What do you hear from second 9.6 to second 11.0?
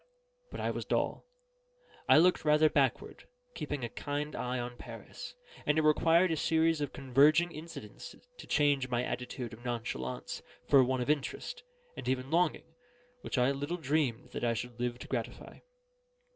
nonchalance for